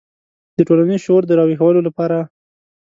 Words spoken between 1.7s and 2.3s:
لپاره.